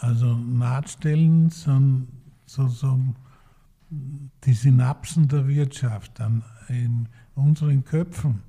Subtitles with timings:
[0.00, 2.08] Also Nahtstellen sind
[2.44, 3.16] sozusagen
[4.44, 6.20] die Synapsen der Wirtschaft.
[6.68, 8.42] in unseren Köpfen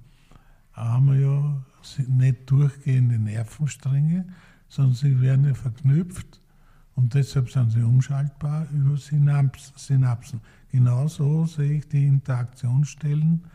[0.74, 1.66] haben wir ja
[2.08, 4.26] nicht durchgehende Nervenstränge,
[4.68, 6.42] sondern sie werden ja verknüpft
[6.96, 10.42] und deshalb sind sie umschaltbar über Synapsen.
[10.72, 13.46] Genauso sehe ich die Interaktionsstellen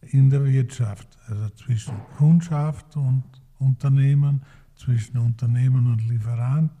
[0.00, 3.24] in der Wirtschaft, also zwischen Kundschaft und
[3.58, 4.42] Unternehmen,
[4.74, 6.72] zwischen Unternehmen und Lieferant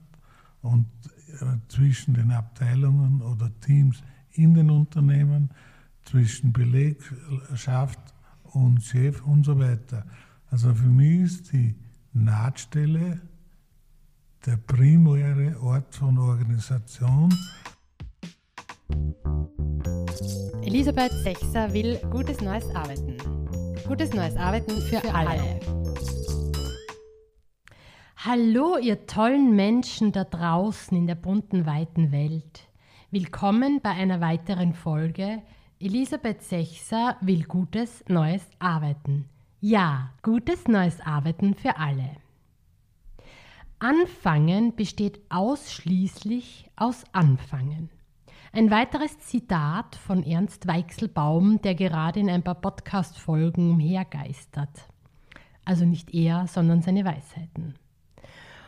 [0.62, 0.86] und
[1.40, 5.50] äh, zwischen den Abteilungen oder Teams in den Unternehmen,
[6.04, 8.00] zwischen Belegschaft
[8.44, 10.04] und Chef und so weiter.
[10.50, 11.74] Also für mich ist die
[12.12, 13.20] Nahtstelle
[14.44, 17.32] der primäre Ort von Organisation.
[20.62, 23.16] Elisabeth Sechser will gutes neues Arbeiten.
[23.86, 25.30] Gutes neues Arbeiten für, für alle.
[25.30, 26.41] alle.
[28.24, 32.68] Hallo, ihr tollen Menschen da draußen in der bunten, weiten Welt.
[33.10, 35.42] Willkommen bei einer weiteren Folge.
[35.80, 39.28] Elisabeth Sechser will gutes neues Arbeiten.
[39.60, 42.10] Ja, gutes neues Arbeiten für alle.
[43.80, 47.90] Anfangen besteht ausschließlich aus Anfangen.
[48.52, 54.86] Ein weiteres Zitat von Ernst Weichselbaum, der gerade in ein paar Podcast-Folgen umhergeistert.
[55.64, 57.74] Also nicht er, sondern seine Weisheiten.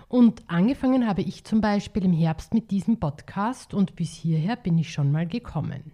[0.08, 4.78] Und angefangen habe ich zum Beispiel im Herbst mit diesem Podcast und bis hierher bin
[4.78, 5.92] ich schon mal gekommen.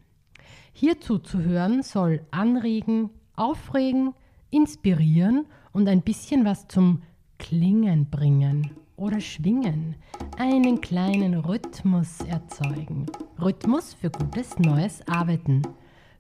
[0.73, 4.15] Hier zuzuhören soll anregen, aufregen,
[4.51, 7.03] inspirieren und ein bisschen was zum
[7.39, 9.97] Klingen bringen oder schwingen,
[10.37, 13.07] einen kleinen Rhythmus erzeugen.
[13.41, 15.63] Rhythmus für gutes neues Arbeiten,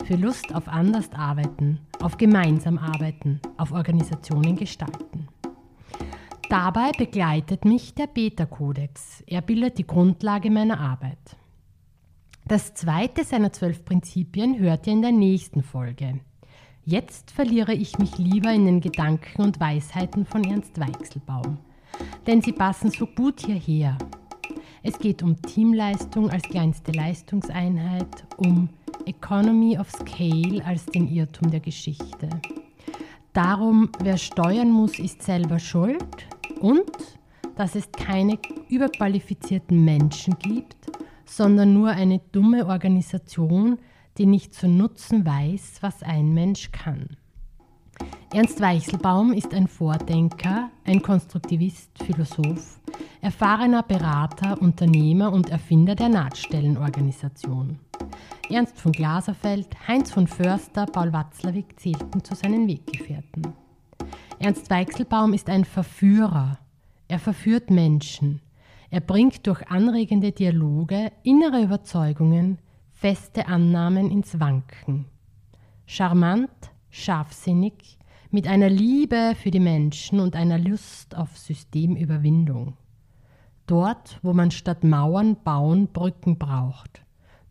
[0.04, 5.28] für Lust auf anders arbeiten, auf gemeinsam arbeiten, auf Organisationen gestalten.
[6.50, 9.22] Dabei begleitet mich der Beta-Kodex.
[9.28, 11.36] Er bildet die Grundlage meiner Arbeit.
[12.44, 16.18] Das zweite seiner zwölf Prinzipien hört ihr in der nächsten Folge.
[16.84, 21.58] Jetzt verliere ich mich lieber in den Gedanken und Weisheiten von Ernst Weichselbaum,
[22.26, 23.96] denn sie passen so gut hierher.
[24.82, 28.68] Es geht um Teamleistung als kleinste Leistungseinheit, um
[29.06, 32.28] Economy of Scale als den Irrtum der Geschichte.
[33.32, 36.26] Darum, wer steuern muss, ist selber schuld
[36.60, 36.92] und
[37.56, 38.38] dass es keine
[38.68, 40.76] überqualifizierten Menschen gibt,
[41.24, 43.78] sondern nur eine dumme Organisation,
[44.18, 47.16] die nicht zu nutzen weiß, was ein Mensch kann.
[48.32, 52.80] Ernst Weichselbaum ist ein Vordenker, ein Konstruktivist, Philosoph,
[53.20, 57.78] erfahrener Berater, Unternehmer und Erfinder der Nahtstellenorganisation.
[58.48, 63.52] Ernst von Glaserfeld, Heinz von Förster, Paul Watzlawick zählten zu seinen Weggefährten.
[64.42, 66.58] Ernst Weichselbaum ist ein Verführer.
[67.08, 68.40] Er verführt Menschen.
[68.88, 72.58] Er bringt durch anregende Dialoge innere Überzeugungen,
[72.90, 75.04] feste Annahmen ins Wanken.
[75.84, 77.98] Charmant, scharfsinnig,
[78.30, 82.78] mit einer Liebe für die Menschen und einer Lust auf Systemüberwindung.
[83.66, 87.02] Dort, wo man statt Mauern bauen Brücken braucht.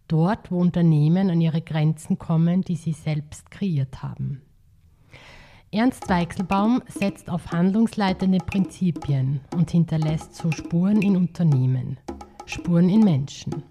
[0.07, 4.41] Dort, wo Unternehmen an ihre Grenzen kommen, die sie selbst kreiert haben.
[5.71, 11.99] Ernst Weichselbaum setzt auf handlungsleitende Prinzipien und hinterlässt so Spuren in Unternehmen,
[12.47, 13.61] Spuren in Menschen.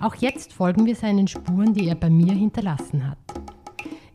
[0.00, 3.18] Auch jetzt folgen wir seinen Spuren, die er bei mir hinterlassen hat.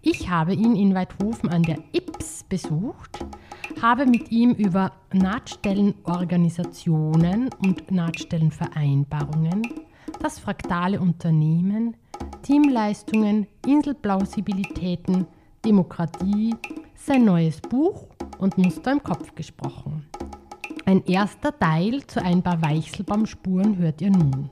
[0.01, 3.23] Ich habe ihn in Weidhofen an der IPS besucht,
[3.79, 9.61] habe mit ihm über Nahtstellenorganisationen und Nahtstellenvereinbarungen,
[10.19, 11.95] das fraktale Unternehmen,
[12.41, 15.27] Teamleistungen, Inselplausibilitäten,
[15.63, 16.55] Demokratie,
[16.95, 18.07] sein neues Buch
[18.39, 20.05] und Muster im Kopf gesprochen.
[20.85, 24.49] Ein erster Teil zu ein paar Weichselbaumspuren hört ihr nun.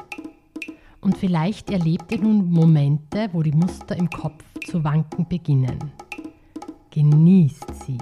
[1.01, 5.91] Und vielleicht erlebt ihr nun Momente, wo die Muster im Kopf zu wanken beginnen.
[6.91, 7.97] Genießt sie.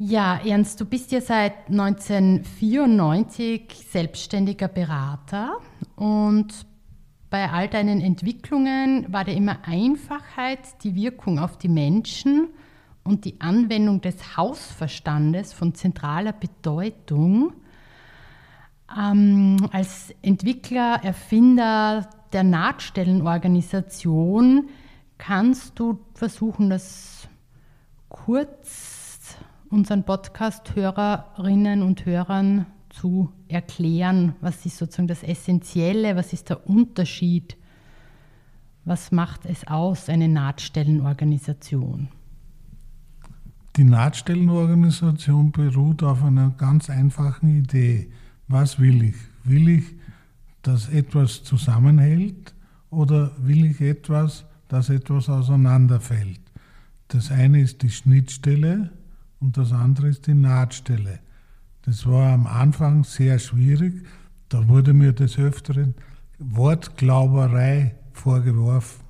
[0.00, 5.58] Ja, Ernst, du bist ja seit 1994 selbstständiger Berater
[5.96, 6.67] und
[7.30, 12.48] bei all deinen Entwicklungen war dir immer Einfachheit, die Wirkung auf die Menschen
[13.04, 17.52] und die Anwendung des Hausverstandes von zentraler Bedeutung.
[18.96, 24.68] Ähm, als Entwickler, Erfinder der Nahtstellenorganisation
[25.18, 27.28] kannst du versuchen, das
[28.08, 29.36] kurz
[29.68, 32.64] unseren Podcast-Hörerinnen und Hörern
[33.00, 37.56] zu erklären, was ist sozusagen das Essentielle, was ist der Unterschied,
[38.84, 42.08] was macht es aus, eine Nahtstellenorganisation?
[43.76, 48.10] Die Nahtstellenorganisation beruht auf einer ganz einfachen Idee.
[48.48, 49.16] Was will ich?
[49.44, 49.84] Will ich,
[50.62, 52.54] dass etwas zusammenhält
[52.90, 56.40] oder will ich etwas, dass etwas auseinanderfällt?
[57.08, 58.90] Das eine ist die Schnittstelle
[59.38, 61.20] und das andere ist die Nahtstelle.
[61.88, 64.04] Das war am Anfang sehr schwierig.
[64.50, 65.94] Da wurde mir des Öfteren
[66.38, 69.06] Wortglauberei vorgeworfen.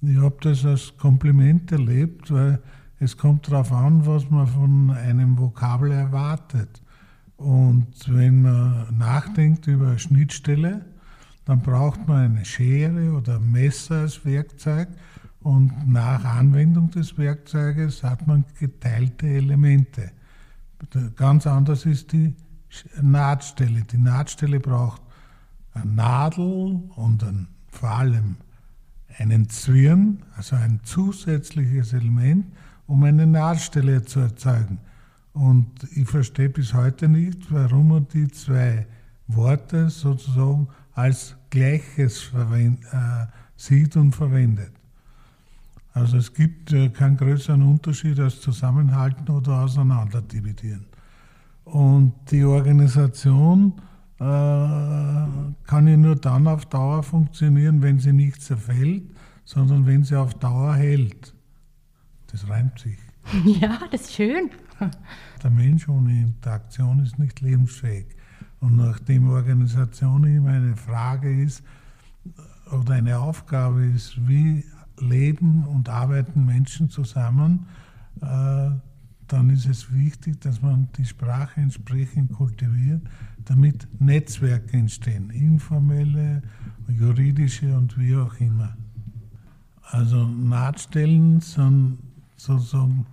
[0.00, 2.62] Ich habe das als Kompliment erlebt, weil
[2.98, 6.82] es kommt darauf an, was man von einem Vokabel erwartet.
[7.36, 10.86] Und wenn man nachdenkt über Schnittstelle,
[11.44, 14.88] dann braucht man eine Schere oder Messer als Werkzeug
[15.40, 20.12] und nach Anwendung des Werkzeuges hat man geteilte Elemente.
[21.16, 22.34] Ganz anders ist die
[23.00, 23.82] Nahtstelle.
[23.82, 25.02] Die Nahtstelle braucht
[25.74, 28.36] eine Nadel und ein, vor allem
[29.18, 32.46] einen Zwirn, also ein zusätzliches Element,
[32.86, 34.78] um eine Nahtstelle zu erzeugen.
[35.32, 38.86] Und ich verstehe bis heute nicht, warum man die zwei
[39.26, 43.26] Worte sozusagen als Gleiches äh,
[43.56, 44.72] sieht und verwendet.
[45.98, 50.86] Also es gibt äh, keinen größeren Unterschied als zusammenhalten oder auseinander dividieren.
[51.64, 53.72] Und die Organisation
[54.18, 59.02] äh, kann ja nur dann auf Dauer funktionieren, wenn sie nicht zerfällt,
[59.44, 61.34] sondern wenn sie auf Dauer hält.
[62.30, 62.98] Das reimt sich.
[63.60, 64.50] Ja, das ist schön.
[65.42, 68.06] Der Mensch ohne Interaktion ist nicht lebensfähig.
[68.60, 71.62] Und nachdem Organisation immer eine Frage ist
[72.72, 74.64] oder eine Aufgabe ist, wie
[75.00, 77.66] leben und arbeiten Menschen zusammen,
[78.20, 78.70] äh,
[79.28, 83.02] dann ist es wichtig, dass man die Sprache entsprechend kultiviert,
[83.44, 86.42] damit Netzwerke entstehen, informelle,
[86.88, 88.76] juridische und wie auch immer.
[89.82, 91.98] Also Nahtstellen sind
[92.36, 93.06] sozusagen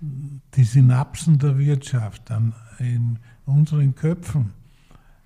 [0.00, 2.30] die Synapsen der Wirtschaft.
[2.30, 4.52] Dann in unseren Köpfen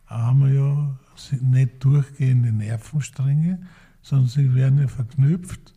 [0.06, 0.98] haben wir ja
[1.40, 3.60] nicht durchgehende Nervenstränge,
[4.02, 5.74] sondern sie werden ja verknüpft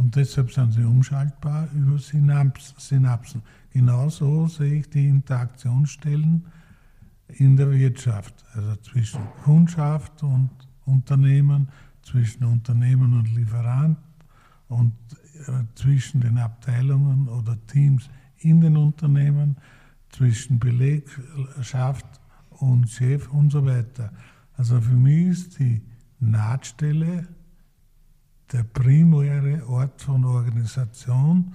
[0.00, 3.42] und deshalb sind sie umschaltbar über Synapsen.
[3.70, 6.46] Genauso sehe ich die Interaktionsstellen
[7.28, 10.48] in der Wirtschaft, also zwischen Kundschaft und
[10.86, 11.68] Unternehmen,
[12.02, 13.98] zwischen Unternehmen und Lieferant
[14.68, 14.94] und
[15.46, 18.08] äh, zwischen den Abteilungen oder Teams
[18.38, 19.58] in den Unternehmen,
[20.08, 22.06] zwischen Belegschaft
[22.48, 24.14] und Chef und so weiter.
[24.56, 25.82] Also für mich ist die
[26.20, 27.28] Nahtstelle
[28.52, 31.54] der primäre Ort von Organisation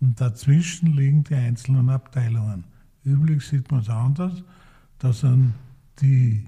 [0.00, 2.64] und dazwischen liegen die einzelnen Abteilungen.
[3.04, 4.42] Üblich sieht man es anders,
[4.98, 5.54] da sind
[6.00, 6.44] die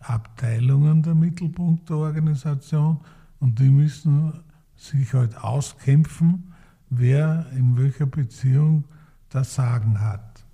[0.00, 3.00] Abteilungen der Mittelpunkt der Organisation
[3.40, 4.32] und die müssen
[4.76, 6.54] sich halt auskämpfen,
[6.90, 8.84] wer in welcher Beziehung
[9.28, 10.44] das Sagen hat.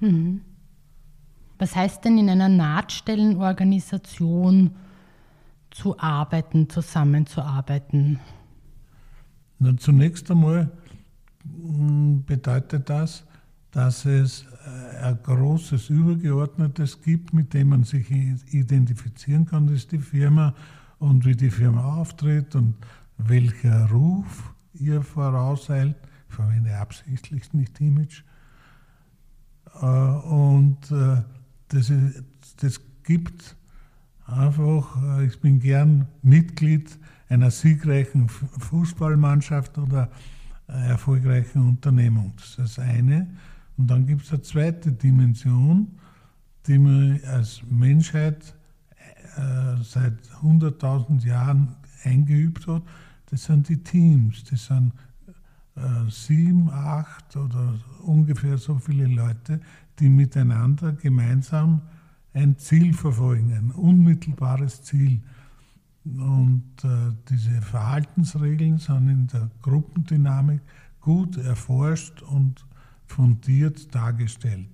[0.00, 0.40] Mhm.
[1.58, 4.70] Was heißt denn in einer Nahtstellenorganisation
[5.70, 8.18] zu arbeiten, zusammenzuarbeiten?
[9.58, 10.70] Na, zunächst einmal
[11.42, 13.24] hm, bedeutet das,
[13.70, 19.92] dass es äh, ein großes Übergeordnetes gibt, mit dem man sich identifizieren kann, das ist
[19.92, 20.54] die Firma
[20.98, 22.74] und wie die Firma auftritt und
[23.18, 25.96] welcher Ruf ihr vorauseilt.
[26.28, 28.22] Ich verwende absichtlich nicht Image.
[29.80, 31.22] Äh, und äh,
[31.68, 31.92] das,
[32.60, 33.56] das gibt
[34.28, 40.10] einfach, ich bin gern Mitglied einer siegreichen Fußballmannschaft oder
[40.66, 42.32] erfolgreichen Unternehmung.
[42.36, 43.26] Das ist das eine.
[43.76, 45.88] Und dann gibt es eine zweite Dimension,
[46.66, 48.54] die man als Menschheit
[49.36, 52.82] äh, seit 100.000 Jahren eingeübt hat.
[53.30, 54.44] Das sind die Teams.
[54.44, 54.92] Das sind
[55.76, 59.60] äh, sieben, acht oder ungefähr so viele Leute,
[59.98, 61.82] die miteinander gemeinsam
[62.34, 65.20] ein Ziel verfolgen, ein unmittelbares Ziel.
[66.04, 70.60] Und äh, diese Verhaltensregeln sind in der Gruppendynamik
[71.00, 72.64] gut erforscht und
[73.06, 74.68] fundiert dargestellt.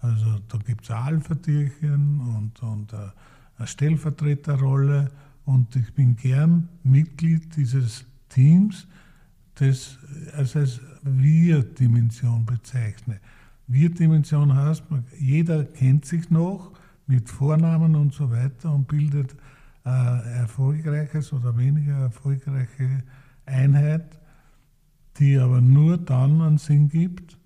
[0.00, 2.96] Also da gibt es Alpha-Tierchen und, und äh,
[3.56, 5.10] eine Stellvertreterrolle
[5.44, 8.86] und ich bin gern Mitglied dieses Teams,
[9.56, 9.98] das
[10.34, 13.20] also als Wir-Dimension bezeichne.
[13.72, 14.84] Wir-Dimension heißt,
[15.18, 16.72] jeder kennt sich noch
[17.06, 19.34] mit Vornamen und so weiter und bildet
[19.84, 23.02] äh, erfolgreiches oder weniger erfolgreiche
[23.46, 24.18] Einheit,
[25.18, 27.38] die aber nur dann einen Sinn gibt,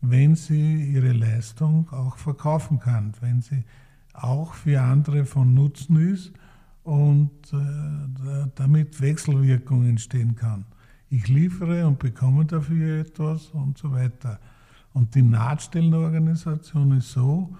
[0.00, 3.64] wenn sie ihre Leistung auch verkaufen kann, wenn sie
[4.12, 6.32] auch für andere von Nutzen ist
[6.84, 10.64] und äh, damit Wechselwirkung entstehen kann.
[11.08, 14.38] Ich liefere und bekomme dafür etwas und so weiter.
[14.96, 17.54] Und die Nahtstellenorganisation ist so,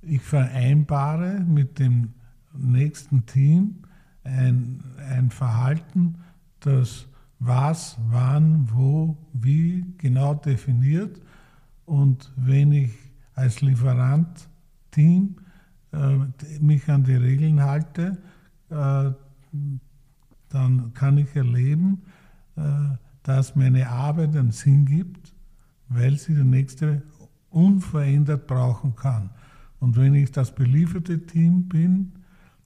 [0.00, 2.14] ich vereinbare mit dem
[2.54, 3.80] nächsten Team
[4.22, 6.14] ein, ein Verhalten,
[6.60, 7.06] das
[7.38, 11.20] was, wann, wo, wie genau definiert.
[11.84, 12.92] Und wenn ich
[13.34, 15.36] als Lieferant-Team
[15.92, 16.16] äh,
[16.60, 18.16] mich an die Regeln halte,
[18.70, 19.10] äh,
[20.48, 22.04] dann kann ich erleben,
[22.56, 22.62] äh,
[23.22, 25.33] dass meine Arbeit einen Sinn gibt,
[25.94, 27.02] weil sie der nächste
[27.50, 29.30] unverändert brauchen kann.
[29.80, 32.12] Und wenn ich das belieferte Team bin,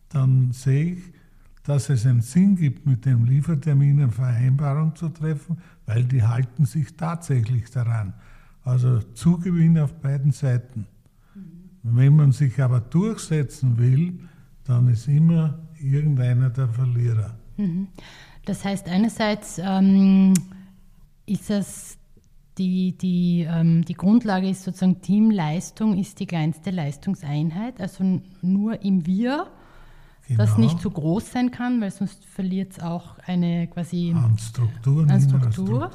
[0.08, 1.02] dann sehe ich,
[1.62, 6.64] dass es einen Sinn gibt, mit dem Liefertermin eine Vereinbarung zu treffen, weil die halten
[6.64, 8.14] sich tatsächlich daran.
[8.64, 10.86] Also Zugewinn auf beiden Seiten.
[11.34, 11.42] Mhm.
[11.82, 14.18] Wenn man sich aber durchsetzen will,
[14.64, 17.36] dann ist immer irgendeiner der Verlierer.
[17.58, 17.88] Mhm.
[18.46, 20.32] Das heißt, einerseits ähm,
[21.26, 21.97] ist es
[22.58, 29.06] die, die, ähm, die Grundlage ist sozusagen Teamleistung ist die kleinste Leistungseinheit, also nur im
[29.06, 29.46] Wir
[30.28, 30.44] Genau.
[30.44, 35.08] Das nicht zu groß sein kann, weil sonst verliert es auch eine quasi an Struktur.
[35.08, 35.50] An Struktur.
[35.50, 35.90] Struktur.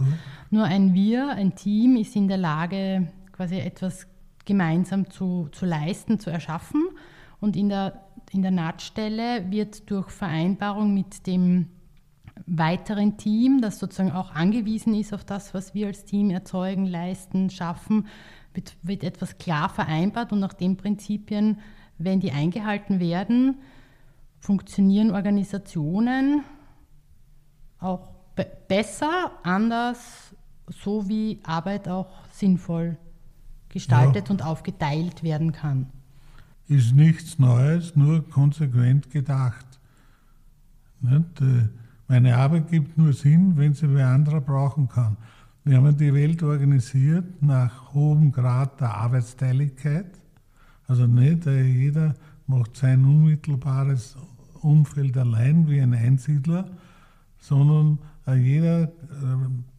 [0.49, 4.07] Nur ein Wir, ein Team ist in der Lage, quasi etwas
[4.43, 6.83] gemeinsam zu, zu leisten, zu erschaffen.
[7.41, 11.67] Und in der, in der Nahtstelle wird durch Vereinbarung mit dem
[12.45, 17.49] weiteren Team, das sozusagen auch angewiesen ist auf das, was wir als Team erzeugen, leisten,
[17.49, 18.07] schaffen,
[18.53, 21.59] wird, wird etwas klar vereinbart und nach den Prinzipien,
[21.97, 23.59] wenn die eingehalten werden,
[24.39, 26.43] funktionieren Organisationen
[27.79, 30.35] auch be besser, anders,
[30.67, 32.97] so wie Arbeit auch sinnvoll
[33.69, 34.31] gestaltet ja.
[34.31, 35.87] und aufgeteilt werden kann.
[36.67, 39.65] Ist nichts Neues, nur konsequent gedacht.
[41.01, 41.41] Nicht?
[42.07, 45.17] Meine Arbeit gibt nur Sinn, wenn sie wer anderer brauchen kann.
[45.63, 50.07] Wir haben die Welt organisiert nach hohem Grad der Arbeitsteiligkeit.
[50.87, 52.15] Also nicht äh, jeder
[52.47, 54.17] macht sein unmittelbares
[54.61, 56.69] Umfeld allein wie ein Einsiedler,
[57.39, 58.89] sondern äh, jeder äh,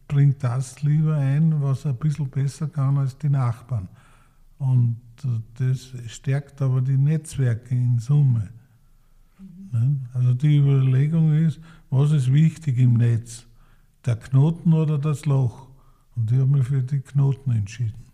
[0.07, 3.87] bringt das lieber ein, was er ein bisschen besser kann als die Nachbarn.
[4.57, 4.97] Und
[5.57, 8.49] das stärkt aber die Netzwerke in Summe.
[9.71, 10.01] Mhm.
[10.13, 11.59] Also die Überlegung ist,
[11.97, 13.45] was ist wichtig im Netz?
[14.05, 15.67] Der Knoten oder das Loch?
[16.15, 18.05] Und ich habe mich für die Knoten entschieden.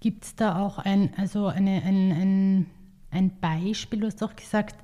[0.00, 2.66] Gibt es da auch ein, also eine, ein, ein
[3.10, 4.00] ein Beispiel.
[4.00, 4.76] Du hast auch gesagt,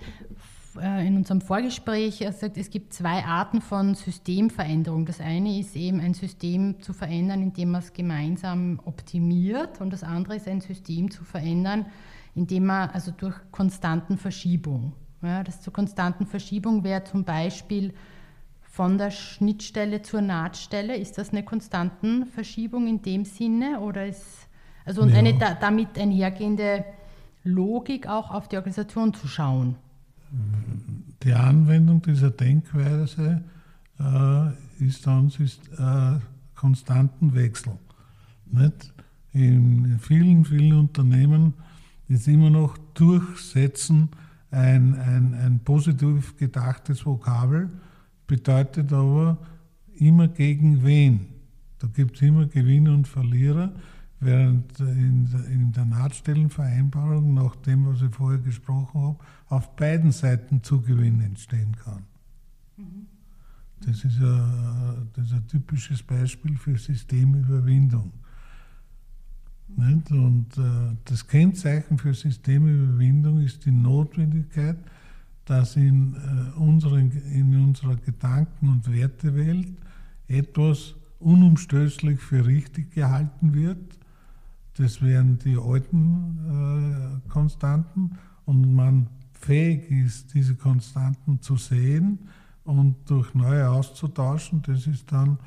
[0.80, 5.06] äh, in unserem Vorgespräch, gesagt, es gibt zwei Arten von Systemveränderung.
[5.06, 10.02] Das eine ist eben ein System zu verändern, indem man es gemeinsam optimiert und das
[10.02, 11.86] andere ist ein System zu verändern,
[12.34, 14.92] indem man also durch konstanten Verschiebung.
[15.26, 17.92] Ja, das zur konstanten Verschiebung wäre zum Beispiel
[18.62, 20.96] von der Schnittstelle zur Nahtstelle.
[20.96, 24.46] Ist das eine konstanten Verschiebung in dem Sinne oder ist
[24.84, 25.16] also und ja.
[25.16, 26.84] eine da, damit einhergehende
[27.42, 29.74] Logik auch auf die Organisation zu schauen.
[31.24, 33.42] Die Anwendung dieser Denkweise
[33.98, 36.20] äh, ist dann ist, äh,
[36.54, 37.72] konstanten Wechsel.
[38.46, 38.92] Nicht?
[39.32, 41.54] In vielen, vielen Unternehmen
[42.08, 44.08] ist immer noch Durchsetzen
[44.50, 47.70] ein, ein, ein positiv gedachtes Vokabel,
[48.26, 49.38] bedeutet aber
[49.94, 51.26] immer gegen wen.
[51.78, 53.72] Da gibt es immer Gewinner und Verlierer
[54.20, 61.20] während in, der Nahtstellenvereinbarung, nach dem, was ich vorher gesprochen habe, auf beiden Seiten Zugewinn
[61.20, 62.04] entstehen kann.
[62.76, 63.06] Mhm.
[63.80, 68.12] Das, ist ein, das ist ein typisches Beispiel für Systemüberwindung.
[69.76, 70.10] Nicht?
[70.10, 74.78] Und äh, das Kennzeichen für Systemüberwindung ist die Notwendigkeit,
[75.44, 79.68] dass in, äh, unseren, in unserer Gedanken- und Wertewelt
[80.28, 83.96] etwas unumstößlich für richtig gehalten wird
[84.76, 92.18] das wären die alten äh, Konstanten und man fähig ist, diese Konstanten zu sehen
[92.64, 94.62] und durch neue auszutauschen.
[94.62, 95.38] Das ist dann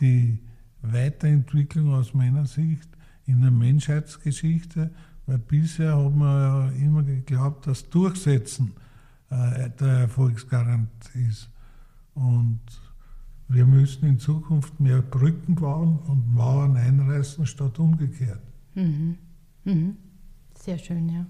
[0.00, 0.38] die
[0.80, 2.88] Weiterentwicklung aus meiner Sicht
[3.26, 4.90] in der Menschheitsgeschichte,
[5.26, 8.72] weil bisher haben wir ja immer geglaubt, dass Durchsetzen
[9.30, 11.48] äh, der Erfolgsgarant ist.
[12.14, 12.60] Und
[13.48, 18.42] wir müssen in Zukunft mehr Brücken bauen und Mauern einreißen statt umgekehrt.
[18.74, 19.18] Mhm.
[19.64, 19.96] Mhm.
[20.54, 21.26] Sehr schön, ja.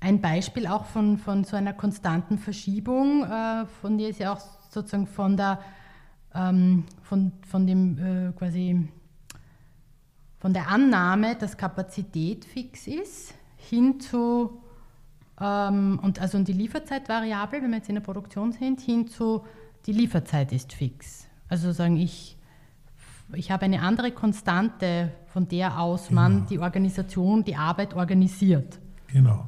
[0.00, 4.40] Ein Beispiel auch von, von so einer konstanten Verschiebung äh, von dir ist ja auch
[4.70, 5.60] sozusagen von der
[6.34, 8.88] ähm, von, von dem äh, quasi
[10.44, 14.60] von der Annahme, dass Kapazität fix ist, hin zu
[15.40, 19.42] ähm, und also die Lieferzeitvariable, wenn wir jetzt in der Produktion sind, hin zu
[19.86, 21.26] die Lieferzeit ist fix.
[21.48, 22.36] Also sagen ich
[23.32, 26.20] ich habe eine andere Konstante, von der aus genau.
[26.20, 28.78] man die Organisation, die Arbeit organisiert.
[29.06, 29.46] Genau.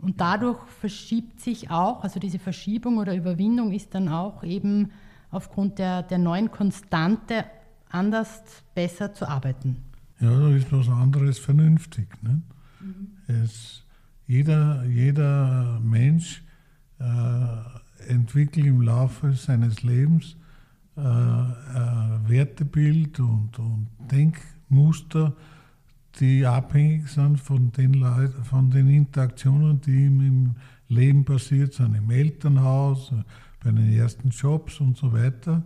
[0.00, 4.92] Und dadurch verschiebt sich auch, also diese Verschiebung oder Überwindung ist dann auch eben
[5.30, 7.44] aufgrund der, der neuen Konstante
[7.90, 8.42] anders,
[8.74, 9.82] besser zu arbeiten.
[10.20, 12.08] Ja, da ist was anderes vernünftig.
[12.22, 12.42] Ne?
[12.80, 13.08] Mhm.
[13.26, 13.84] Es,
[14.26, 16.42] jeder, jeder Mensch
[16.98, 20.36] äh, entwickelt im Laufe seines Lebens
[20.96, 25.34] äh, äh, Wertebild und, und Denkmuster,
[26.18, 30.54] die abhängig sind von den, Leut von den Interaktionen, die ihm im
[30.88, 33.12] Leben passiert sind, im Elternhaus,
[33.62, 35.62] bei den ersten Jobs und so weiter.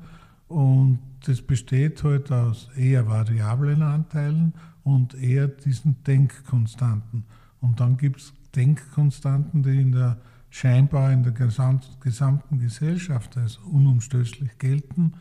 [0.50, 4.52] Und das besteht halt aus eher variablen Anteilen
[4.82, 7.24] und eher diesen Denkkonstanten.
[7.60, 10.18] Und dann gibt es Denkkonstanten, die in der
[10.50, 15.12] scheinbar in der gesamten Gesellschaft als unumstößlich gelten,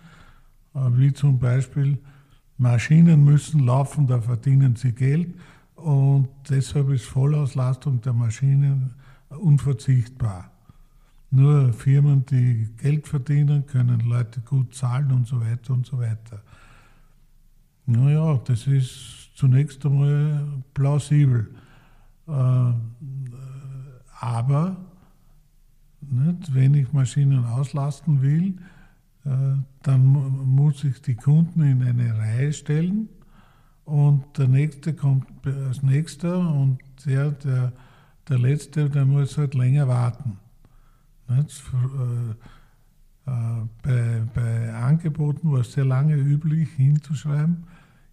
[0.73, 1.99] äh, wie zum Beispiel
[2.57, 5.35] Maschinen müssen laufen, da verdienen sie Geld
[5.75, 8.95] und deshalb ist Vollauslastung der Maschinen
[9.29, 10.51] unverzichtbar.
[11.31, 16.41] Nur Firmen, die Geld verdienen, können Leute gut zahlen und so weiter und so weiter.
[17.85, 21.49] Naja, das ist zunächst einmal plausibel.
[22.27, 22.73] Äh,
[24.19, 24.75] aber
[26.01, 28.55] nicht, wenn ich Maschinen auslasten will,
[29.25, 33.09] äh, dann muss ich die Kunden in eine Reihe stellen
[33.85, 37.73] und der nächste kommt als nächster und der, der,
[38.27, 40.37] der letzte, der muss halt länger warten.
[41.29, 42.31] Äh,
[43.25, 47.65] äh, bei, bei Angeboten war es sehr lange üblich hinzuschreiben,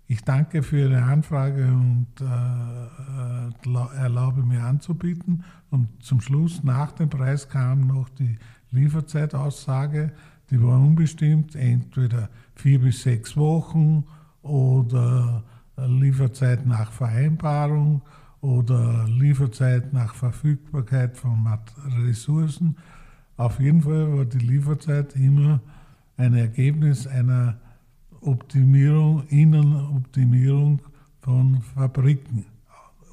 [0.09, 5.43] ich danke für Ihre Anfrage und äh, erlaube mir anzubieten.
[5.71, 8.39] Und zum Schluss, nach dem Preis, kam noch die
[8.71, 10.13] Lieferzeitaussage
[10.51, 14.05] die war unbestimmt, entweder vier bis sechs Wochen
[14.43, 15.43] oder
[15.77, 18.03] Lieferzeit nach Vereinbarung
[18.41, 21.47] oder Lieferzeit nach Verfügbarkeit von
[22.05, 22.77] Ressourcen.
[23.37, 25.61] Auf jeden Fall war die Lieferzeit immer
[26.17, 27.59] ein Ergebnis einer
[28.21, 30.81] Optimierung, Innenoptimierung
[31.21, 32.47] von Fabriken,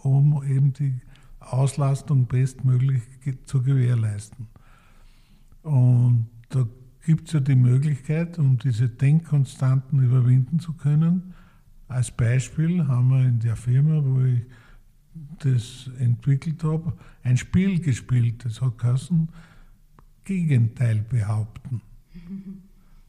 [0.01, 0.93] um eben die
[1.39, 3.03] Auslastung bestmöglich
[3.45, 4.47] zu gewährleisten.
[5.61, 6.65] Und da
[7.05, 11.33] gibt es ja die Möglichkeit, um diese Denkkonstanten überwinden zu können.
[11.87, 14.45] Als Beispiel haben wir in der Firma, wo ich
[15.39, 18.45] das entwickelt habe, ein Spiel gespielt.
[18.45, 19.29] Das hat geheißen,
[20.23, 21.81] Gegenteil behaupten.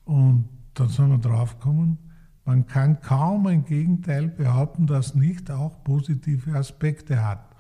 [0.05, 1.99] Und dann sind wir draufgekommen,
[2.45, 7.55] man kann kaum ein Gegenteil behaupten, das nicht auch positive Aspekte hat.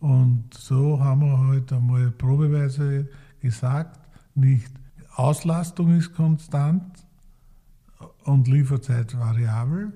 [0.00, 3.08] Und so haben wir heute halt einmal probeweise
[3.40, 4.00] gesagt,
[4.34, 4.70] nicht
[5.14, 7.06] Auslastung ist konstant
[8.24, 9.92] und Lieferzeit variabel,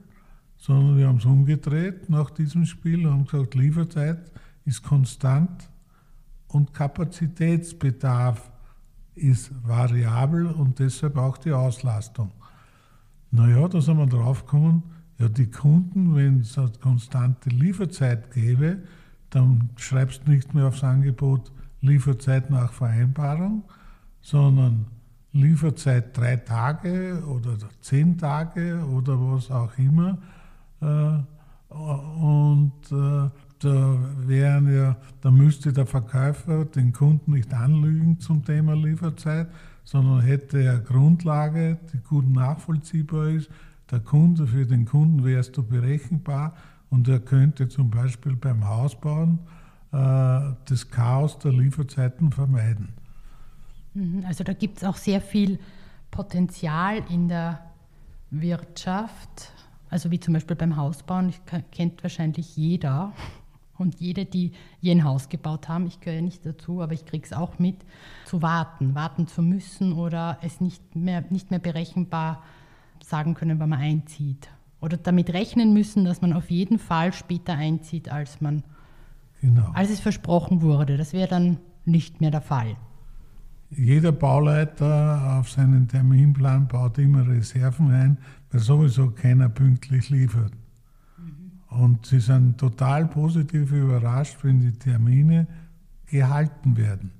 [0.56, 4.30] sondern wir haben es umgedreht nach diesem Spiel und haben gesagt, Lieferzeit
[4.64, 5.70] ist konstant
[6.48, 8.50] und Kapazitätsbedarf
[9.20, 12.32] ist variabel und deshalb auch die Auslastung.
[13.30, 14.82] Naja, da sind wir draufgekommen,
[15.18, 18.78] ja, die Kunden, wenn es eine konstante Lieferzeit gäbe,
[19.28, 21.52] dann schreibst du nicht mehr aufs Angebot
[21.82, 23.64] Lieferzeit nach Vereinbarung,
[24.20, 24.86] sondern
[25.32, 30.18] Lieferzeit drei Tage oder zehn Tage oder was auch immer.
[30.80, 32.72] Äh, und
[33.64, 39.48] äh, da wären ja, da müsste der Verkäufer den Kunden nicht anlügen zum Thema Lieferzeit,
[39.84, 43.50] sondern hätte er Grundlage, die gut nachvollziehbar ist.
[43.90, 46.54] Der Kunde, für den Kunden wärst du berechenbar
[46.90, 49.40] und er könnte zum Beispiel beim Hausbauen
[49.92, 49.96] äh,
[50.64, 52.90] das Chaos der Lieferzeiten vermeiden.
[53.94, 55.58] Mhm, also da gibt es auch sehr viel
[56.10, 57.60] Potenzial in der
[58.30, 59.52] Wirtschaft,
[59.88, 61.40] also wie zum Beispiel beim Hausbauen, ich,
[61.72, 63.12] kennt wahrscheinlich jeder
[63.80, 67.24] und jede, die je ein Haus gebaut haben, ich gehöre nicht dazu, aber ich kriege
[67.24, 67.76] es auch mit,
[68.26, 72.42] zu warten, warten zu müssen oder es nicht mehr, nicht mehr berechenbar
[73.02, 74.48] sagen können, wann man einzieht.
[74.80, 78.62] Oder damit rechnen müssen, dass man auf jeden Fall später einzieht, als man
[79.40, 79.70] genau.
[79.74, 80.96] als es versprochen wurde.
[80.96, 82.76] Das wäre dann nicht mehr der Fall.
[83.70, 88.18] Jeder Bauleiter auf seinen Terminplan baut immer Reserven ein,
[88.50, 90.52] weil sowieso keiner pünktlich liefert.
[91.70, 95.46] Und sie sind total positiv überrascht, wenn die Termine
[96.06, 97.12] gehalten werden.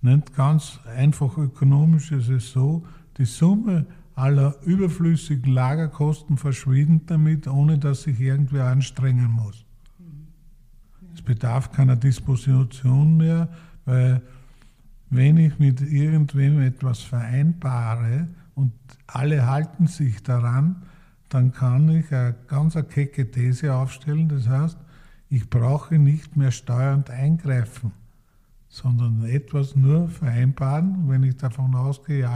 [0.00, 2.86] Nicht ganz einfach ökonomisch ist es so,
[3.18, 9.64] die Summe aller überflüssigen Lagerkosten verschwindet damit, ohne dass sich irgendwer anstrengen muss.
[11.14, 13.48] Es bedarf keiner Disposition mehr,
[13.84, 14.22] weil
[15.10, 18.72] wenn ich mit irgendwem etwas vereinbare und
[19.08, 20.82] alle halten sich daran,
[21.28, 24.28] dann kann ich eine ganz eine kecke These aufstellen.
[24.28, 24.78] Das heißt,
[25.28, 27.92] ich brauche nicht mehr steuernd eingreifen,
[28.68, 31.08] sondern etwas nur vereinbaren.
[31.08, 32.28] Wenn ich davon ausgehe,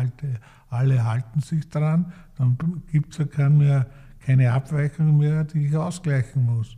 [0.68, 2.58] alle halten sich dran, dann
[2.90, 3.86] gibt es ja kein mehr,
[4.20, 6.76] keine Abweichung mehr, die ich ausgleichen muss.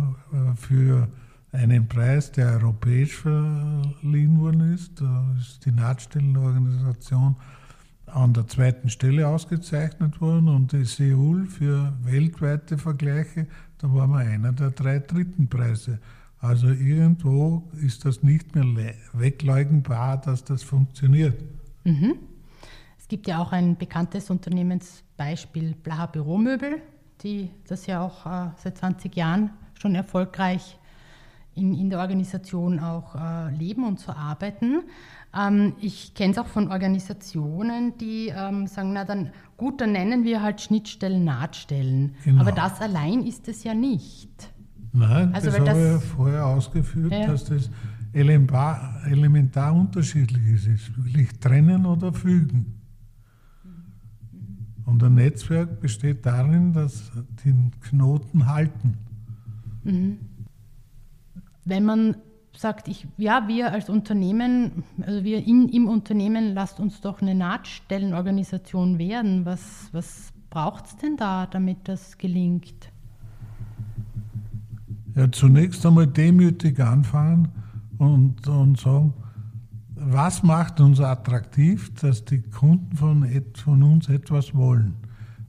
[0.57, 1.09] für
[1.53, 5.01] einen Preis, der europäisch verliehen worden ist.
[5.01, 7.37] Da ist die Nahtstellenorganisation
[8.07, 13.47] an der zweiten Stelle ausgezeichnet worden und die Seoul für weltweite Vergleiche,
[13.79, 15.99] da waren wir einer der drei dritten Preise.
[16.43, 21.41] Also irgendwo ist das nicht mehr wegleugnbar, dass das funktioniert.
[21.85, 22.17] Mhm.
[22.99, 26.83] Es gibt ja auch ein bekanntes Unternehmensbeispiel, Blaha Büromöbel,
[27.23, 29.51] die das ja auch äh, seit 20 Jahren
[29.81, 30.79] schon erfolgreich
[31.55, 34.83] in, in der Organisation auch äh, leben und so arbeiten.
[35.33, 40.25] Ähm, ich kenne es auch von Organisationen, die ähm, sagen, na dann gut, dann nennen
[40.25, 42.17] wir halt Schnittstellen, Nahtstellen.
[42.25, 42.41] Genau.
[42.41, 44.52] Aber das allein ist es ja nicht.
[44.93, 47.27] Nein, also, das habe ich ja vorher ausgeführt, ja.
[47.27, 47.71] dass das
[48.13, 51.05] elementar, elementar unterschiedlich ist.
[51.05, 52.79] Will ich trennen oder fügen?
[54.85, 57.11] Und ein Netzwerk besteht darin, dass
[57.45, 58.99] die Knoten halten.
[59.85, 60.19] Mhm.
[61.65, 62.17] Wenn man
[62.55, 67.35] sagt, ich, ja, wir als Unternehmen, also wir in, im Unternehmen, lasst uns doch eine
[67.35, 69.47] Nahtstellenorganisation werden.
[69.47, 72.93] Was, was braucht es denn da, damit das gelingt?
[75.15, 77.49] Ja, zunächst einmal demütig anfangen
[77.99, 79.13] und, und sagen,
[79.95, 84.95] was macht uns attraktiv, dass die Kunden von, von uns etwas wollen.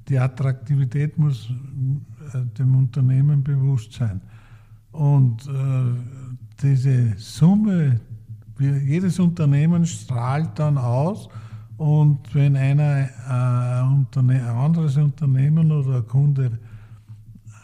[0.10, 1.50] Die Attraktivität muss
[2.34, 4.22] äh, dem Unternehmen bewusst sein.
[4.92, 5.52] Und äh,
[6.62, 8.00] diese Summe,
[8.60, 11.30] jedes Unternehmen strahlt dann aus
[11.78, 16.60] und wenn einer, äh, ein anderes Unternehmen oder ein Kunde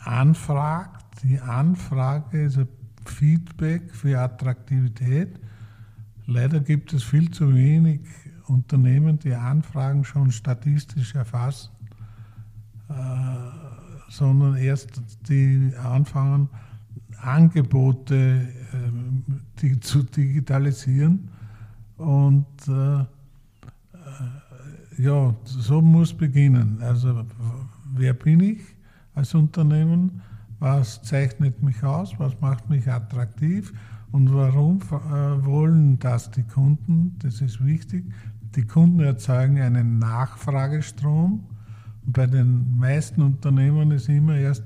[0.03, 2.67] anfragt, die Anfrage ein
[3.05, 5.39] Feedback für Attraktivität.
[6.25, 8.01] Leider gibt es viel zu wenig
[8.47, 11.71] Unternehmen, die Anfragen schon statistisch erfassen,
[12.89, 12.93] äh,
[14.10, 16.49] sondern erst die anfangen,
[17.21, 18.47] Angebote äh,
[19.62, 21.29] die, zu digitalisieren.
[21.97, 23.05] Und äh, äh
[24.97, 26.79] ja, so muss beginnen.
[26.82, 27.25] Also
[27.93, 28.62] wer bin ich
[29.15, 30.21] als Unternehmen?
[30.60, 33.74] Was zeichnet mich aus, was macht mich attraktiv
[34.12, 38.06] und warum äh, wollen das die Kunden, das ist wichtig.
[38.56, 41.45] Die Kunden erzeugen einen Nachfragestrom.
[42.06, 44.63] Und bei den meisten Unternehmen ist immer erst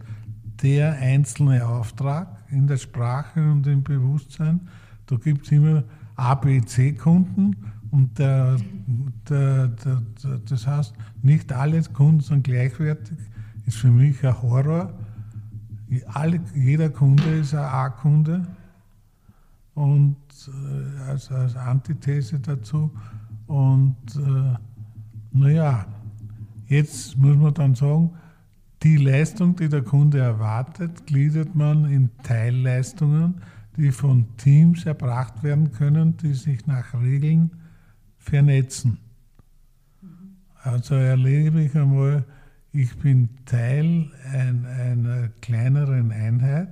[0.62, 4.62] der einzelne Auftrag in der Sprache und im Bewusstsein.
[5.08, 5.84] Da gibt es immer
[6.16, 7.58] ABC-Kunden
[7.92, 8.56] und der,
[9.30, 10.02] der, der,
[10.48, 13.18] das heißt, nicht alle Kunden sind gleichwertig,
[13.66, 14.94] ist für mich ein Horror
[16.08, 18.48] alle, jeder Kunde ist ein A-Kunde
[19.76, 20.18] und
[20.48, 22.92] äh, als, als, Antithese dazu.
[23.48, 24.58] Und äh,
[25.32, 25.86] naja,
[26.68, 28.12] jetzt muss man dann sagen,
[28.84, 33.42] die Leistung, die der Kunde erwartet, gliedert man in Teilleistungen,
[33.78, 37.52] die von Teams erbracht werden können, die sich nach Regeln
[38.18, 39.00] vernetzen.
[40.62, 42.26] Also erlebe ich einmal
[42.74, 46.70] ich bin Teil ein, einer kleineren Einheit,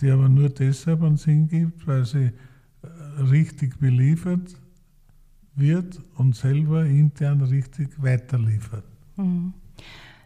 [0.00, 2.26] die aber nur deshalb einen Sinn gibt, weil sie
[2.82, 4.54] äh, richtig beliefert
[5.54, 8.84] wird und selber intern richtig weiterliefert.
[9.16, 9.54] Mhm.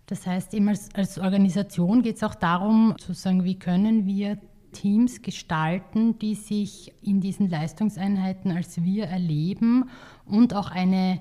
[0.07, 4.39] Das heißt, eben als, als Organisation geht es auch darum, zu sagen, wie können wir
[4.73, 9.89] Teams gestalten, die sich in diesen Leistungseinheiten als wir erleben
[10.27, 11.21] und auch eine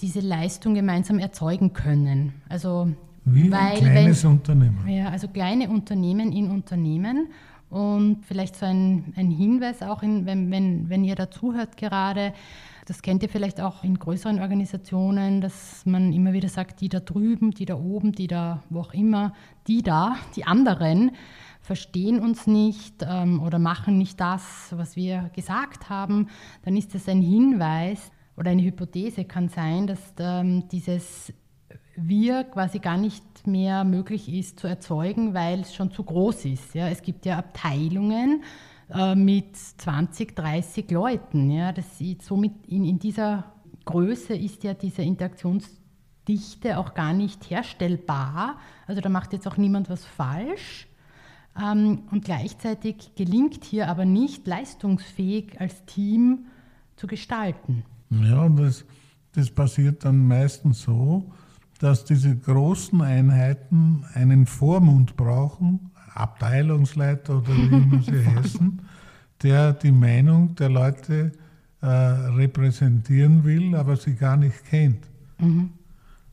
[0.00, 2.34] diese Leistung gemeinsam erzeugen können.
[2.48, 2.88] Also
[3.24, 4.88] wie weil, ein kleines wenn, Unternehmen.
[4.88, 7.28] Ja, also kleine Unternehmen in Unternehmen.
[7.70, 12.32] Und vielleicht so ein, ein Hinweis auch, in, wenn, wenn, wenn ihr dazuhört gerade,
[12.86, 17.00] das kennt ihr vielleicht auch in größeren Organisationen, dass man immer wieder sagt, die da
[17.00, 19.34] drüben, die da oben, die da, wo auch immer,
[19.66, 21.10] die da, die anderen
[21.60, 26.28] verstehen uns nicht ähm, oder machen nicht das, was wir gesagt haben,
[26.64, 31.32] dann ist das ein Hinweis oder eine Hypothese kann sein, dass ähm, dieses
[31.96, 36.74] Wir quasi gar nicht mehr möglich ist zu erzeugen, weil es schon zu groß ist.
[36.74, 36.88] Ja?
[36.88, 38.42] Es gibt ja Abteilungen,
[38.90, 41.50] äh, mit 20, 30 Leuten.
[41.50, 41.72] Ja.
[41.72, 41.84] Das
[42.20, 43.52] somit in, in dieser
[43.84, 48.58] Größe ist ja diese Interaktionsdichte auch gar nicht herstellbar.
[48.86, 50.88] Also da macht jetzt auch niemand was falsch.
[51.60, 56.46] Ähm, und gleichzeitig gelingt hier aber nicht leistungsfähig als Team
[56.96, 57.84] zu gestalten.
[58.10, 58.84] Ja, und das,
[59.32, 61.32] das passiert dann meistens so,
[61.78, 68.80] dass diese großen Einheiten einen Vormund brauchen, Abteilungsleiter oder wie immer sie heißen,
[69.42, 71.32] der die Meinung der Leute
[71.80, 75.06] äh, repräsentieren will, aber sie gar nicht kennt.
[75.38, 75.70] Mhm.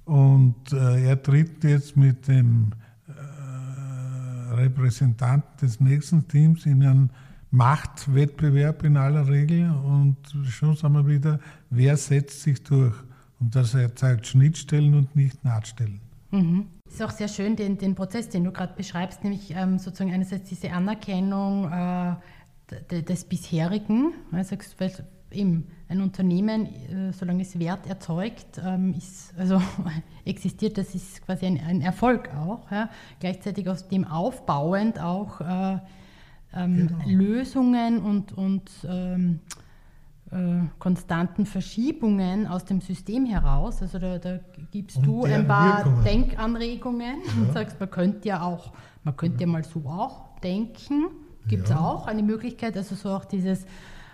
[0.05, 2.71] Und äh, er tritt jetzt mit dem
[3.07, 7.09] äh, Repräsentanten des nächsten Teams in einen
[7.55, 10.17] Machtwettbewerb in aller Regel und
[10.49, 11.39] schon sagen wir wieder,
[11.69, 12.93] wer setzt sich durch?
[13.39, 16.01] Und das erzeugt Schnittstellen und nicht Nahtstellen.
[16.31, 16.67] Mhm.
[16.87, 20.49] Ist auch sehr schön, den, den Prozess, den du gerade beschreibst, nämlich ähm, sozusagen einerseits
[20.49, 22.15] diese Anerkennung äh,
[23.03, 24.55] des bisherigen, also
[25.31, 29.61] eben ein Unternehmen, äh, solange es Wert erzeugt, ähm, ist, also
[30.25, 32.69] existiert, das ist quasi ein, ein Erfolg auch.
[32.71, 32.89] Ja.
[33.19, 35.79] Gleichzeitig aus dem aufbauend auch äh,
[36.55, 36.99] ähm, genau.
[37.05, 39.39] Lösungen und, und ähm,
[40.31, 43.81] äh, konstanten Verschiebungen aus dem System heraus.
[43.81, 44.39] Also da, da
[44.71, 46.03] gibst und du ein paar Wirkungen.
[46.03, 47.41] Denkanregungen ja.
[47.41, 51.05] und sagst, man könnte ja auch, man könnte ja mal so auch denken.
[51.47, 51.79] Gibt es ja.
[51.79, 53.65] auch eine Möglichkeit, also so auch dieses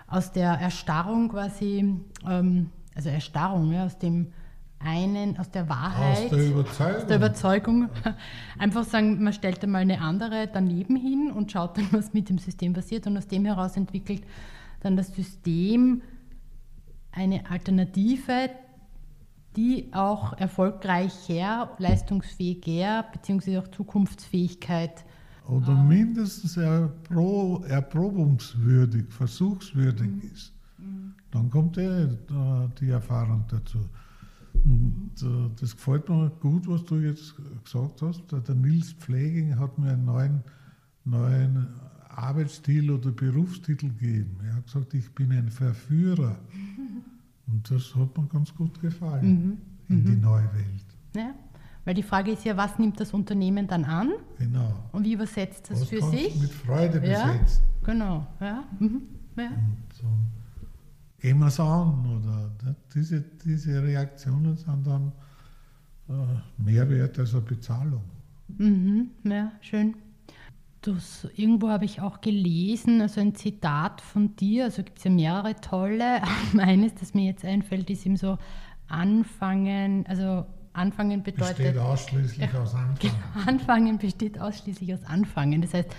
[0.07, 1.95] aus der Erstarrung quasi,
[2.27, 4.33] ähm, also Erstarrung, ja, aus dem
[4.83, 7.89] einen, aus der Wahrheit, aus der Überzeugung, aus der Überzeugung
[8.59, 12.37] einfach sagen, man stellt einmal eine andere daneben hin und schaut dann, was mit dem
[12.37, 14.23] System passiert und aus dem heraus entwickelt
[14.81, 16.01] dann das System
[17.11, 18.49] eine Alternative,
[19.55, 23.57] die auch erfolgreicher, leistungsfähiger bzw.
[23.59, 25.05] auch Zukunftsfähigkeit
[25.47, 25.83] oder ah.
[25.83, 30.31] mindestens erpro erprobungswürdig, versuchswürdig mhm.
[30.33, 30.53] ist.
[30.77, 31.13] Mhm.
[31.31, 32.07] Dann kommt eh
[32.79, 33.79] die Erfahrung dazu.
[34.63, 38.23] Und äh, das gefällt mir gut, was du jetzt gesagt hast.
[38.31, 40.43] Der Nils Pfleging hat mir einen neuen,
[41.05, 41.67] neuen
[42.09, 44.37] Arbeitsstil oder Berufstitel gegeben.
[44.45, 46.37] Er hat gesagt, ich bin ein Verführer.
[47.47, 49.95] Und das hat mir ganz gut gefallen mhm.
[49.95, 50.21] in die mhm.
[50.21, 50.85] neue Welt.
[51.15, 51.33] Ja.
[51.83, 54.11] Weil die Frage ist ja, was nimmt das Unternehmen dann an?
[54.37, 54.83] Genau.
[54.91, 56.39] Und wie übersetzt das was für sich?
[56.39, 57.63] Mit Freude besetzt.
[57.63, 58.63] Ja, genau, ja.
[58.79, 59.01] Mhm.
[59.35, 59.47] ja.
[59.47, 60.05] Und so
[61.21, 62.05] gehen wir es an.
[62.05, 62.75] Oder ne?
[62.93, 65.11] diese, diese Reaktionen sind dann
[66.09, 66.13] äh,
[66.57, 68.03] mehr wert als eine Bezahlung.
[68.47, 69.11] Mhm.
[69.23, 69.95] Ja, schön.
[70.81, 75.11] Das, irgendwo habe ich auch gelesen, also ein Zitat von dir, also gibt es ja
[75.11, 76.21] mehrere tolle.
[76.57, 78.39] Eines, das mir jetzt einfällt, ist eben so
[78.87, 81.57] anfangen, also Anfangen bedeutet.
[81.57, 82.97] Besteht ausschließlich aus Anfangen.
[82.99, 83.13] Genau,
[83.45, 85.61] anfangen besteht ausschließlich aus Anfangen.
[85.61, 85.89] Das heißt,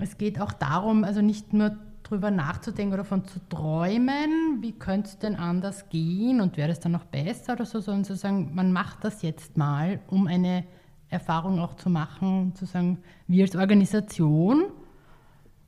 [0.00, 1.76] es geht auch darum, also nicht nur
[2.08, 6.80] darüber nachzudenken oder davon zu träumen, wie könnte es denn anders gehen und wäre es
[6.80, 10.64] dann noch besser oder so, sondern zu sagen, man macht das jetzt mal, um eine
[11.08, 14.64] Erfahrung auch zu machen, zu sagen, wir als Organisation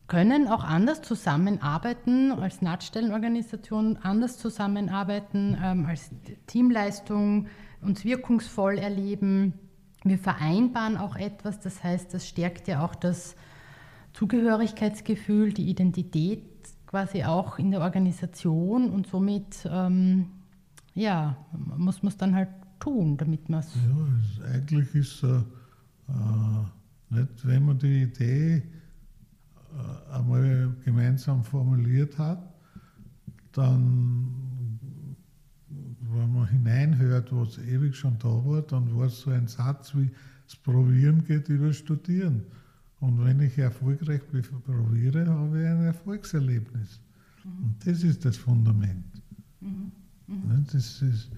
[0.06, 6.10] können auch anders zusammenarbeiten, als Nahtstellenorganisation anders zusammenarbeiten, ähm, als
[6.46, 7.46] Teamleistung,
[7.80, 9.54] uns wirkungsvoll erleben.
[10.02, 13.36] Wir vereinbaren auch etwas, das heißt, das stärkt ja auch das
[14.20, 16.44] Zugehörigkeitsgefühl, die Identität
[16.86, 20.26] quasi auch in der Organisation und somit ähm,
[20.94, 21.38] ja,
[21.78, 23.74] muss man es dann halt tun, damit man es.
[23.76, 25.40] Ja, eigentlich ist äh,
[27.08, 32.42] nicht, wenn man die Idee äh, einmal gemeinsam formuliert hat,
[33.52, 34.34] dann
[36.12, 40.10] wenn man hineinhört, was ewig schon da war, dann war es so ein Satz wie,
[40.44, 42.42] das Probieren geht über Studieren.
[43.00, 47.00] Und wenn ich erfolgreich probiere, habe ich ein Erfolgserlebnis.
[47.44, 47.64] Mhm.
[47.64, 49.22] Und das ist das Fundament.
[49.60, 49.92] Mhm.
[50.26, 50.66] Mhm.
[50.70, 51.30] Das ist,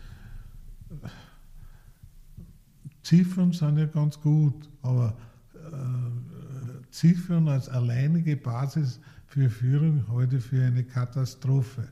[3.03, 5.17] Ziffern sind ja ganz gut, aber
[5.55, 11.89] äh, Ziffern als alleinige Basis für Führung heute für eine Katastrophe.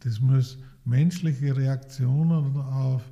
[0.00, 3.02] Das muss menschliche Reaktionen auf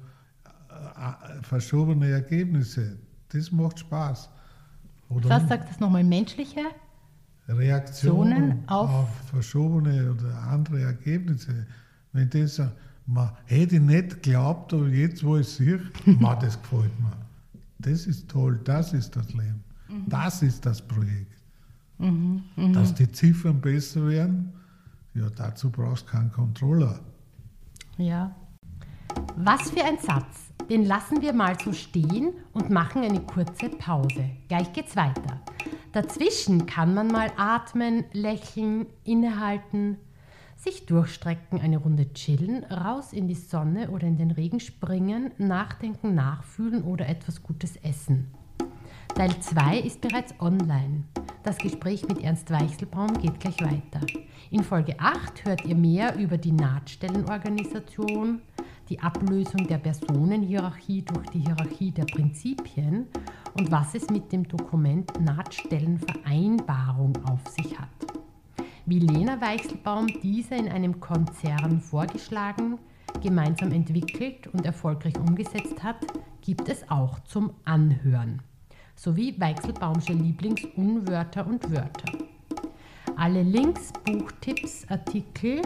[0.69, 2.99] äh, verschobene Ergebnisse.
[3.29, 4.31] Das macht Spaß.
[5.09, 6.05] Oder Was sagt das nochmal?
[6.05, 6.63] Menschliche
[7.49, 11.67] Reaktionen auf, auf verschobene oder andere Ergebnisse.
[12.13, 12.69] Wenn das, äh,
[13.07, 17.13] man hätte ich nicht geglaubt, aber jetzt, wo ich sehe, man, das gefällt mir.
[17.79, 19.63] Das ist toll, das ist das Leben.
[19.89, 20.05] Mhm.
[20.09, 21.33] Das ist das Projekt.
[21.99, 22.73] Mhm, mh.
[22.73, 24.53] Dass die Ziffern besser werden,
[25.15, 27.01] ja, dazu brauchst du keinen Controller.
[27.97, 28.35] Ja.
[29.39, 30.51] Was für ein Satz.
[30.71, 34.31] Den lassen wir mal so stehen und machen eine kurze Pause.
[34.49, 35.43] Gleich geht's weiter.
[35.93, 39.99] Dazwischen kann man mal atmen, lächeln, innehalten,
[40.57, 46.15] sich durchstrecken, eine Runde chillen, raus in die Sonne oder in den Regen springen, nachdenken,
[46.15, 48.33] nachfühlen oder etwas Gutes essen.
[49.15, 51.05] Teil 2 ist bereits online.
[51.43, 54.01] Das Gespräch mit Ernst Weichselbaum geht gleich weiter.
[54.51, 58.41] In Folge 8 hört ihr mehr über die Nahtstellenorganisation,
[58.89, 63.07] die Ablösung der Personenhierarchie durch die Hierarchie der Prinzipien
[63.55, 67.89] und was es mit dem Dokument Nahtstellenvereinbarung auf sich hat.
[68.85, 72.79] Wie Lena Weichselbaum diese in einem Konzern vorgeschlagen,
[73.21, 76.07] gemeinsam entwickelt und erfolgreich umgesetzt hat,
[76.41, 78.41] gibt es auch zum Anhören.
[78.95, 82.13] Sowie Weichselbaumsche Lieblingsunwörter und Wörter.
[83.17, 85.63] Alle Links, Buchtipps, Artikel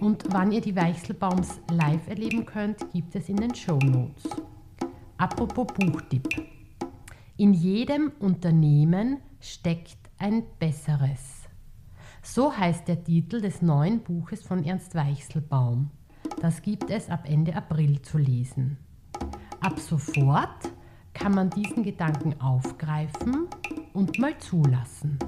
[0.00, 4.28] und wann ihr die Weichselbaums live erleben könnt, gibt es in den Show Notes.
[5.18, 6.28] Apropos Buchtipp.
[7.36, 11.48] In jedem Unternehmen steckt ein besseres.
[12.22, 15.90] So heißt der Titel des neuen Buches von Ernst Weichselbaum.
[16.40, 18.78] Das gibt es ab Ende April zu lesen.
[19.60, 20.70] Ab sofort
[21.12, 23.48] kann man diesen Gedanken aufgreifen
[23.92, 25.18] und mal zulassen.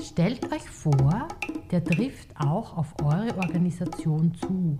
[0.00, 1.28] Stellt euch vor,
[1.70, 4.78] der trifft auch auf eure Organisation zu.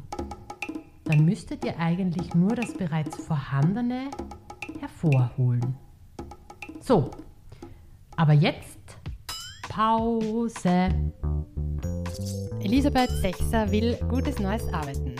[1.04, 4.10] Dann müsstet ihr eigentlich nur das bereits Vorhandene
[4.80, 5.76] hervorholen.
[6.80, 7.10] So,
[8.16, 8.78] aber jetzt
[9.68, 10.88] Pause.
[12.60, 15.14] Elisabeth Sechser will gutes neues Arbeiten.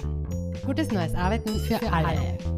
[0.67, 2.09] Gutes neues Arbeiten für, für alle.
[2.09, 2.58] alle.